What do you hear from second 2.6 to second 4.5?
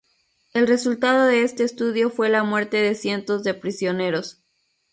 de cientos de prisioneros.